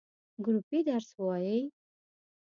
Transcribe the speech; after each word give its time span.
ګروپی 0.45 0.79
درس 0.89 1.09
وایی؟ 1.21 1.59